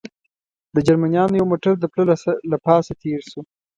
د 0.75 0.77
جرمنیانو 0.87 1.37
یو 1.39 1.49
موټر 1.51 1.73
د 1.79 1.85
پله 1.93 2.13
له 2.51 2.57
پاسه 2.65 2.91
تېر 3.01 3.19
شو. 3.29 3.41